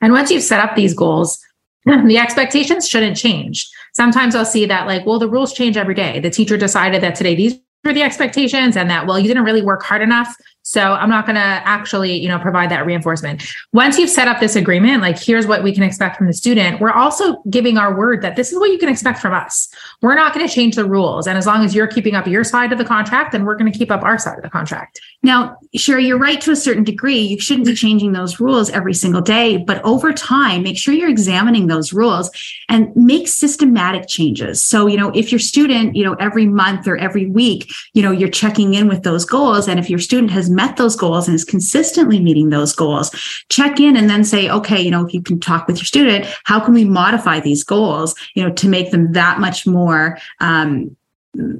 And 0.00 0.12
once 0.12 0.30
you've 0.30 0.42
set 0.42 0.60
up 0.60 0.76
these 0.76 0.94
goals, 0.94 1.38
the 1.84 2.18
expectations 2.18 2.88
shouldn't 2.88 3.16
change. 3.16 3.68
Sometimes 3.92 4.34
I'll 4.34 4.44
see 4.44 4.66
that 4.66 4.86
like, 4.86 5.04
well, 5.06 5.18
the 5.18 5.28
rules 5.28 5.52
change 5.52 5.76
every 5.76 5.94
day. 5.94 6.20
The 6.20 6.30
teacher 6.30 6.56
decided 6.56 7.02
that 7.02 7.14
today 7.14 7.34
these 7.34 7.54
are 7.86 7.92
the 7.92 8.02
expectations 8.02 8.76
and 8.76 8.90
that, 8.90 9.06
well, 9.06 9.18
you 9.18 9.26
didn't 9.26 9.44
really 9.44 9.62
work 9.62 9.82
hard 9.82 10.02
enough. 10.02 10.34
So 10.70 10.92
I'm 10.92 11.10
not 11.10 11.26
going 11.26 11.34
to 11.34 11.40
actually, 11.40 12.16
you 12.16 12.28
know, 12.28 12.38
provide 12.38 12.70
that 12.70 12.86
reinforcement. 12.86 13.42
Once 13.72 13.98
you've 13.98 14.08
set 14.08 14.28
up 14.28 14.38
this 14.38 14.54
agreement, 14.54 15.02
like 15.02 15.18
here's 15.18 15.44
what 15.44 15.64
we 15.64 15.72
can 15.72 15.82
expect 15.82 16.16
from 16.16 16.28
the 16.28 16.32
student, 16.32 16.80
we're 16.80 16.92
also 16.92 17.42
giving 17.50 17.76
our 17.76 17.98
word 17.98 18.22
that 18.22 18.36
this 18.36 18.52
is 18.52 18.58
what 18.60 18.70
you 18.70 18.78
can 18.78 18.88
expect 18.88 19.18
from 19.18 19.34
us. 19.34 19.68
We're 20.00 20.14
not 20.14 20.32
going 20.32 20.46
to 20.46 20.52
change 20.52 20.76
the 20.76 20.84
rules. 20.84 21.26
And 21.26 21.36
as 21.36 21.44
long 21.44 21.64
as 21.64 21.74
you're 21.74 21.88
keeping 21.88 22.14
up 22.14 22.28
your 22.28 22.44
side 22.44 22.70
of 22.70 22.78
the 22.78 22.84
contract, 22.84 23.32
then 23.32 23.44
we're 23.44 23.56
going 23.56 23.70
to 23.72 23.76
keep 23.76 23.90
up 23.90 24.04
our 24.04 24.16
side 24.16 24.36
of 24.36 24.44
the 24.44 24.50
contract. 24.50 25.00
Now, 25.24 25.58
sure, 25.74 25.98
you're 25.98 26.18
right 26.18 26.40
to 26.40 26.52
a 26.52 26.56
certain 26.56 26.84
degree. 26.84 27.18
You 27.18 27.40
shouldn't 27.40 27.66
be 27.66 27.74
changing 27.74 28.12
those 28.12 28.38
rules 28.38 28.70
every 28.70 28.94
single 28.94 29.20
day, 29.20 29.56
but 29.56 29.84
over 29.84 30.12
time, 30.12 30.62
make 30.62 30.78
sure 30.78 30.94
you're 30.94 31.10
examining 31.10 31.66
those 31.66 31.92
rules 31.92 32.30
and 32.68 32.94
make 32.94 33.26
systematic 33.26 34.06
changes. 34.06 34.62
So, 34.62 34.86
you 34.86 34.96
know, 34.96 35.10
if 35.10 35.32
your 35.32 35.40
student, 35.40 35.96
you 35.96 36.04
know, 36.04 36.14
every 36.14 36.46
month 36.46 36.86
or 36.86 36.96
every 36.96 37.26
week, 37.26 37.72
you 37.92 38.02
know, 38.02 38.12
you're 38.12 38.30
checking 38.30 38.74
in 38.74 38.86
with 38.86 39.02
those 39.02 39.24
goals. 39.24 39.66
And 39.66 39.80
if 39.80 39.90
your 39.90 39.98
student 39.98 40.30
has 40.30 40.48
met 40.60 40.76
those 40.76 40.96
goals 40.96 41.26
and 41.26 41.34
is 41.34 41.44
consistently 41.44 42.20
meeting 42.20 42.50
those 42.50 42.72
goals, 42.74 43.10
check 43.48 43.80
in 43.80 43.96
and 43.96 44.10
then 44.10 44.24
say, 44.24 44.48
okay, 44.48 44.80
you 44.80 44.90
know, 44.90 45.06
if 45.06 45.14
you 45.14 45.22
can 45.22 45.40
talk 45.40 45.66
with 45.66 45.78
your 45.78 45.84
student, 45.84 46.26
how 46.44 46.60
can 46.60 46.74
we 46.74 46.84
modify 46.84 47.40
these 47.40 47.64
goals, 47.64 48.14
you 48.34 48.42
know, 48.42 48.52
to 48.52 48.68
make 48.68 48.90
them 48.90 49.12
that 49.12 49.40
much 49.40 49.66
more 49.66 50.18
um, 50.40 50.96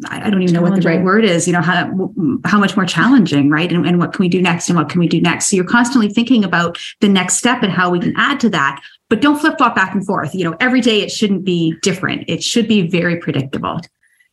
I 0.08 0.28
don't 0.28 0.42
even 0.42 0.52
know 0.52 0.62
what 0.62 0.74
the 0.74 0.88
right 0.88 1.00
word 1.00 1.24
is, 1.24 1.46
you 1.46 1.52
know, 1.52 1.60
how, 1.60 2.12
how 2.44 2.58
much 2.58 2.74
more 2.74 2.84
challenging, 2.84 3.50
right? 3.50 3.70
And, 3.72 3.86
and 3.86 4.00
what 4.00 4.12
can 4.12 4.20
we 4.24 4.28
do 4.28 4.42
next 4.42 4.68
and 4.68 4.76
what 4.76 4.88
can 4.88 4.98
we 4.98 5.06
do 5.06 5.20
next? 5.20 5.48
So 5.48 5.54
you're 5.54 5.64
constantly 5.64 6.08
thinking 6.08 6.42
about 6.42 6.76
the 7.00 7.08
next 7.08 7.36
step 7.36 7.62
and 7.62 7.70
how 7.70 7.88
we 7.88 8.00
can 8.00 8.12
add 8.16 8.40
to 8.40 8.50
that, 8.50 8.82
but 9.08 9.20
don't 9.20 9.38
flip 9.38 9.58
flop 9.58 9.76
back 9.76 9.94
and 9.94 10.04
forth. 10.04 10.34
You 10.34 10.42
know, 10.42 10.56
every 10.58 10.80
day 10.80 11.02
it 11.02 11.12
shouldn't 11.12 11.44
be 11.44 11.76
different. 11.82 12.24
It 12.26 12.42
should 12.42 12.66
be 12.66 12.88
very 12.88 13.18
predictable 13.18 13.80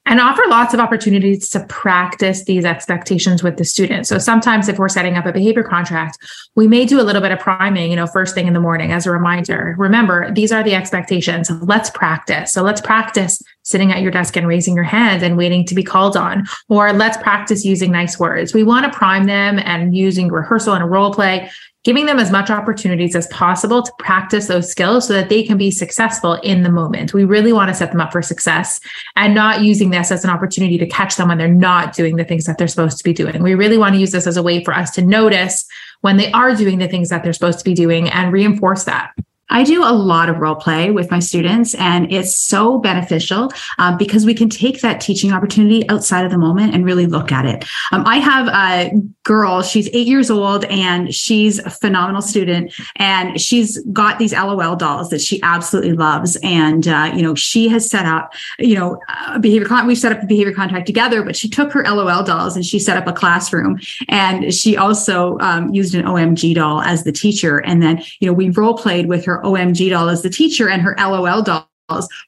and 0.07 0.21
offer 0.21 0.41
lots 0.47 0.73
of 0.73 0.79
opportunities 0.79 1.49
to 1.49 1.63
practice 1.65 2.45
these 2.45 2.63
expectations 2.63 3.43
with 3.43 3.57
the 3.57 3.65
student. 3.65 4.07
So 4.07 4.17
sometimes 4.17 4.69
if 4.69 4.79
we're 4.79 4.87
setting 4.89 5.15
up 5.15 5.25
a 5.25 5.33
behavior 5.33 5.63
contract, 5.63 6.17
we 6.55 6.67
may 6.67 6.85
do 6.85 6.99
a 6.99 7.03
little 7.03 7.21
bit 7.21 7.31
of 7.31 7.39
priming, 7.39 7.89
you 7.89 7.97
know, 7.97 8.07
first 8.07 8.33
thing 8.33 8.47
in 8.47 8.53
the 8.53 8.59
morning 8.59 8.91
as 8.93 9.05
a 9.05 9.11
reminder. 9.11 9.75
Remember, 9.77 10.31
these 10.31 10.51
are 10.51 10.63
the 10.63 10.75
expectations. 10.75 11.51
Let's 11.61 11.89
practice. 11.89 12.53
So 12.53 12.63
let's 12.63 12.81
practice 12.81 13.41
sitting 13.63 13.91
at 13.91 14.01
your 14.01 14.11
desk 14.11 14.37
and 14.37 14.47
raising 14.47 14.75
your 14.75 14.85
hand 14.85 15.23
and 15.23 15.35
waiting 15.37 15.65
to 15.65 15.75
be 15.75 15.83
called 15.83 16.15
on, 16.15 16.45
or 16.69 16.93
let's 16.93 17.17
practice 17.17 17.65
using 17.65 17.91
nice 17.91 18.17
words. 18.17 18.53
We 18.53 18.63
want 18.63 18.91
to 18.91 18.97
prime 18.97 19.25
them 19.25 19.59
and 19.59 19.95
using 19.95 20.29
rehearsal 20.29 20.73
and 20.73 20.83
a 20.83 20.87
role 20.87 21.13
play 21.13 21.49
giving 21.88 22.06
them 22.06 22.20
as 22.20 22.32
much 22.32 22.50
opportunities 22.50 23.15
as 23.15 23.27
possible 23.27 23.82
to 23.82 23.94
practice 23.98 24.48
those 24.48 24.70
skills 24.70 25.08
so 25.08 25.13
that 25.13 25.29
they 25.29 25.41
can 25.41 25.58
be 25.58 25.72
successful 25.72 26.34
in 26.44 26.63
the 26.63 26.70
moment. 26.70 27.13
We 27.13 27.24
really 27.24 27.53
want 27.53 27.70
to 27.70 27.74
set 27.74 27.94
them 27.94 28.01
up 28.01 28.12
for 28.12 28.22
success 28.22 28.82
and 29.15 29.34
not 29.34 29.62
using 29.62 29.91
this 29.91 30.12
as 30.12 30.25
an 30.25 30.29
opportunity 30.29 30.77
to 30.79 30.86
catch 30.86 31.15
them 31.15 31.29
when 31.29 31.38
they're 31.38 31.48
not 31.48 31.96
doing 31.96 32.17
the 32.17 32.25
things 32.25 32.44
that 32.44 32.58
they're 32.58 32.67
supposed 32.67 32.98
to 32.98 33.06
be 33.06 33.13
doing. 33.13 33.41
We 33.41 33.56
really 33.56 33.77
want 33.77 33.96
to 33.96 34.01
use 34.01 34.12
this 34.12 34.27
as 34.27 34.36
a 34.36 34.44
way 34.44 34.62
for 34.65 34.74
us 34.74 34.91
to 34.96 35.01
notice 35.01 35.65
when 36.01 36.17
they 36.17 36.29
are 36.34 36.53
doing 36.53 36.79
the 36.79 36.89
things 36.89 37.08
that 37.08 37.24
they're 37.24 37.32
supposed 37.32 37.60
to 37.60 37.63
be 37.63 37.74
doing 37.74 38.10
and 38.10 38.34
reinforce 38.34 38.84
that. 38.84 39.13
I 39.50 39.63
do 39.63 39.82
a 39.82 39.94
lot 39.94 40.27
of 40.27 40.39
role 40.39 40.56
play 40.56 40.91
with 40.91 41.10
my 41.10 41.20
students, 41.20 41.74
and 41.75 42.12
it's 42.12 42.38
so 42.38 42.79
beneficial 42.79 43.50
um, 43.77 43.98
because 43.98 44.25
we 44.25 44.34
can 44.34 44.50
take 44.50 44.82
that 44.82 45.00
teaching 45.00 45.32
opportunity 45.32 45.88
outside 45.89 46.25
of 46.25 46.32
the 46.32 46.38
moment 46.38 46.74
and 46.74 46.84
really 46.84 47.06
look 47.06 47.32
at 47.32 47.46
it. 47.46 47.63
Um, 47.94 48.03
I 48.06 48.17
have 48.17 48.48
a 48.48 48.91
girl, 49.27 49.62
she's 49.62 49.89
eight 49.91 50.07
years 50.07 50.31
old, 50.31 50.63
and 50.65 51.13
she's 51.13 51.60
a 51.60 51.69
phenomenal 51.69 52.22
student, 52.22 52.74
and 52.96 53.39
she's 53.39 53.77
got 53.91 54.19
these 54.19 54.31
LOL 54.31 54.77
dolls 54.77 55.10
that 55.10 55.19
she 55.19 55.41
absolutely 55.43 55.91
loves. 55.91 56.38
And, 56.43 56.88
uh, 56.88 57.12
you 57.13 57.22
know, 57.22 57.36
she 57.36 57.67
has 57.67 57.89
set 57.89 58.05
up, 58.05 58.34
you 58.57 58.75
know, 58.75 58.98
a 59.27 59.38
behavior, 59.38 59.67
con- 59.67 59.86
we've 59.86 59.98
set 59.98 60.13
up 60.13 60.24
a 60.24 60.25
behavior 60.25 60.53
contract 60.53 60.86
together, 60.86 61.24
but 61.24 61.36
she 61.36 61.50
took 61.50 61.74
her 61.74 61.84
LOL 61.84 62.24
dolls 62.24 62.55
and 62.55 62.65
she 62.65 62.79
set 62.79 62.96
up 62.96 63.05
a 63.05 63.12
classroom. 63.12 63.77
And 64.07 64.53
she 64.53 64.77
also 64.77 65.38
um, 65.39 65.74
used 65.74 65.93
an 65.93 66.05
OMG 66.05 66.55
doll 66.55 66.81
as 66.81 67.03
the 67.03 67.12
teacher. 67.12 67.57
And 67.57 67.84
then, 67.84 68.01
you 68.22 68.27
know, 68.27 68.34
we 68.34 68.50
role 68.51 68.77
played 68.77 69.07
with 69.07 69.25
her 69.25 69.41
OMG 69.43 69.89
doll 69.89 70.07
as 70.07 70.22
the 70.22 70.29
teacher 70.29 70.69
and 70.69 70.81
her 70.81 70.96
LOL 70.98 71.41
doll 71.41 71.66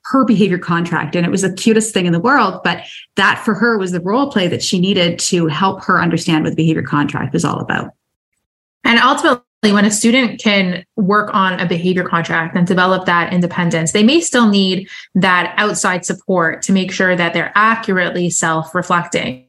her 0.06 0.26
behavior 0.26 0.58
contract. 0.58 1.16
And 1.16 1.26
it 1.26 1.30
was 1.30 1.42
the 1.42 1.54
cutest 1.54 1.94
thing 1.94 2.06
in 2.06 2.14
the 2.14 2.20
world 2.20 2.62
but 2.64 2.84
that 3.16 3.44
for 3.44 3.54
her 3.54 3.78
was 3.78 3.92
the 3.92 4.00
role 4.00 4.32
play 4.32 4.48
that 4.48 4.64
she 4.64 4.80
needed 4.80 5.20
to 5.20 5.48
help 5.48 5.84
her 5.84 6.02
understand 6.02 6.44
what 6.44 6.52
the 6.52 6.56
behavior 6.56 6.84
contract 6.84 7.34
was 7.34 7.46
all 7.46 7.60
about. 7.60 7.92
And 8.84 9.00
ultimately 9.00 9.44
when 9.64 9.86
a 9.86 9.92
student 9.92 10.40
can 10.40 10.86
work 10.96 11.30
on 11.34 11.60
a 11.60 11.68
behavior 11.68 12.06
contract 12.06 12.56
and 12.56 12.66
develop 12.66 13.06
that 13.06 13.34
independence 13.34 13.92
they 13.92 14.04
may 14.04 14.22
still 14.22 14.48
need 14.48 14.88
that 15.16 15.54
outside 15.58 16.06
support 16.06 16.62
to 16.64 16.72
make 16.72 16.92
sure 16.92 17.16
that 17.16 17.34
they're 17.34 17.52
accurately 17.56 18.30
self-reflecting. 18.30 19.46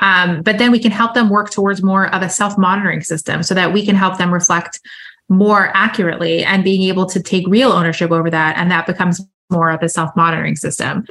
Um, 0.00 0.42
but 0.42 0.58
then 0.58 0.72
we 0.72 0.80
can 0.80 0.90
help 0.90 1.14
them 1.14 1.30
work 1.30 1.50
towards 1.50 1.80
more 1.80 2.12
of 2.12 2.22
a 2.22 2.28
self-monitoring 2.28 3.02
system 3.02 3.44
so 3.44 3.54
that 3.54 3.72
we 3.72 3.86
can 3.86 3.94
help 3.94 4.18
them 4.18 4.34
reflect 4.34 4.80
more 5.28 5.70
accurately 5.74 6.44
and 6.44 6.64
being 6.64 6.88
able 6.88 7.06
to 7.06 7.22
take 7.22 7.46
real 7.46 7.72
ownership 7.72 8.10
over 8.10 8.30
that. 8.30 8.56
And 8.56 8.70
that 8.70 8.86
becomes 8.86 9.20
more 9.50 9.70
of 9.70 9.82
a 9.82 9.88
self 9.88 10.10
monitoring 10.16 10.56
system. 10.56 11.04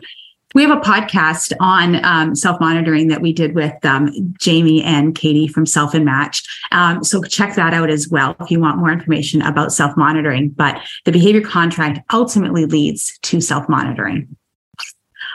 We 0.53 0.63
have 0.63 0.77
a 0.77 0.79
podcast 0.79 1.51
on 1.59 2.03
um, 2.05 2.33
self 2.33 2.59
monitoring 2.61 3.09
that 3.09 3.21
we 3.21 3.33
did 3.33 3.55
with 3.55 3.73
um, 3.83 4.11
Jamie 4.39 4.81
and 4.83 5.13
Katie 5.13 5.49
from 5.49 5.65
Self 5.65 5.93
and 5.93 6.05
Match. 6.05 6.43
Um, 6.71 7.03
so 7.03 7.21
check 7.23 7.55
that 7.55 7.73
out 7.73 7.89
as 7.89 8.07
well 8.07 8.37
if 8.39 8.49
you 8.49 8.61
want 8.61 8.77
more 8.77 8.91
information 8.91 9.41
about 9.41 9.73
self 9.73 9.97
monitoring. 9.97 10.49
But 10.49 10.81
the 11.03 11.11
behavior 11.11 11.41
contract 11.41 11.99
ultimately 12.13 12.65
leads 12.65 13.17
to 13.23 13.41
self 13.41 13.67
monitoring. 13.67 14.35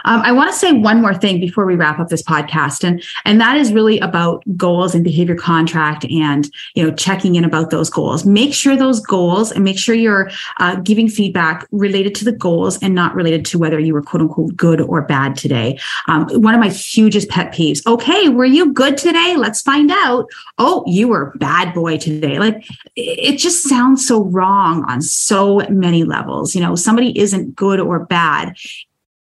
Um, 0.05 0.21
I 0.23 0.33
want 0.33 0.51
to 0.51 0.57
say 0.57 0.73
one 0.73 1.01
more 1.01 1.15
thing 1.15 1.41
before 1.41 1.67
we 1.67 1.77
wrap 1.77 1.99
up 1.99 2.09
this 2.09 2.23
podcast, 2.23 2.85
and 2.85 3.03
and 3.25 3.41
that 3.41 3.57
is 3.57 3.73
really 3.73 3.99
about 4.01 4.43
goals 4.57 4.95
and 4.95 5.05
behavior 5.05 5.35
contract, 5.35 6.05
and 6.07 6.49
you 6.75 6.83
know 6.83 6.95
checking 6.95 7.35
in 7.35 7.45
about 7.45 7.71
those 7.71 7.91
goals. 7.91 8.25
Make 8.25 8.55
sure 8.55 8.77
those 8.77 9.01
goals, 9.01 9.53
and 9.53 9.65
make 9.65 9.79
sure 9.79 9.95
you're 9.95 10.31
uh, 10.59 10.77
giving 10.77 11.09
feedback 11.09 11.67
related 11.71 12.15
to 12.17 12.25
the 12.25 12.33
goals 12.33 12.79
and 12.83 12.95
not 12.95 13.15
related 13.15 13.45
to 13.47 13.59
whether 13.59 13.79
you 13.79 13.95
were 13.95 14.03
quote 14.03 14.23
unquote 14.23 14.57
good 14.57 14.81
or 14.81 15.03
bad 15.03 15.37
today. 15.37 15.79
Um, 16.09 16.29
one 16.31 16.55
of 16.55 16.61
my 16.61 16.69
hugest 16.69 17.29
pet 17.29 17.53
peeves. 17.53 17.85
Okay, 17.87 18.29
were 18.29 18.45
you 18.45 18.73
good 18.73 18.97
today? 18.97 19.37
Let's 19.37 19.61
find 19.63 19.91
out. 19.91 20.27
Oh, 20.59 20.85
you 20.87 21.09
were 21.09 21.33
bad 21.37 21.75
boy 21.75 21.99
today. 21.99 22.39
Like 22.39 22.65
it 22.97 23.37
just 23.37 23.65
sounds 23.65 24.07
so 24.07 24.25
wrong 24.25 24.85
on 24.89 25.03
so 25.03 25.61
many 25.69 26.05
levels. 26.05 26.55
You 26.55 26.61
know, 26.61 26.75
somebody 26.75 27.19
isn't 27.19 27.55
good 27.57 27.81
or 27.81 28.05
bad 28.07 28.55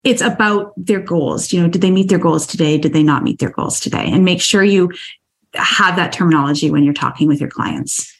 it's 0.04 0.23
about 0.23 0.73
their 0.76 1.00
goals. 1.00 1.52
You 1.52 1.62
know, 1.62 1.68
did 1.68 1.82
they 1.82 1.90
meet 1.90 2.08
their 2.08 2.18
goals 2.18 2.46
today? 2.46 2.78
Did 2.78 2.92
they 2.92 3.02
not 3.02 3.23
meet 3.23 3.38
their 3.38 3.50
goals 3.50 3.80
today? 3.80 4.06
And 4.06 4.25
make 4.25 4.40
sure 4.40 4.62
you 4.62 4.92
have 5.54 5.96
that 5.96 6.12
terminology 6.12 6.70
when 6.70 6.84
you're 6.84 6.94
talking 6.94 7.26
with 7.26 7.40
your 7.40 7.50
clients. 7.50 8.11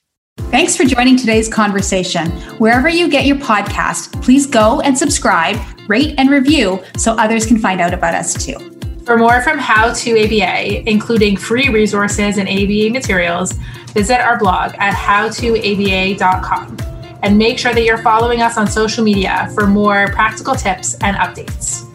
Thanks 0.51 0.77
for 0.77 0.85
joining 0.85 1.17
today's 1.17 1.49
conversation. 1.49 2.31
Wherever 2.59 2.89
you 2.89 3.09
get 3.09 3.27
your 3.27 3.37
podcast, 3.37 4.21
please 4.23 4.47
go 4.47 4.81
and 4.81 4.97
subscribe, 4.97 5.57
rate, 5.89 6.15
and 6.19 6.31
review 6.31 6.83
so 6.97 7.13
others 7.13 7.47
can 7.47 7.59
find 7.59 7.81
out 7.81 7.95
about 7.95 8.15
us 8.15 8.35
too. 8.35 8.57
For 9.05 9.19
more 9.19 9.43
from 9.43 9.59
How 9.59 9.93
to 9.93 10.25
ABA, 10.25 10.89
including 10.89 11.37
free 11.37 11.69
resources 11.69 12.39
and 12.39 12.49
ABA 12.49 12.91
materials, 12.91 13.53
visit 13.93 14.21
our 14.21 14.39
blog 14.39 14.75
at 14.79 14.95
howtoaba.com 14.95 16.94
and 17.25 17.39
make 17.39 17.59
sure 17.59 17.73
that 17.73 17.85
you're 17.85 18.03
following 18.03 18.43
us 18.43 18.59
on 18.59 18.67
social 18.67 19.03
media 19.03 19.51
for 19.55 19.67
more 19.67 20.09
practical 20.09 20.55
tips 20.55 20.95
and 21.01 21.17
updates. 21.17 21.94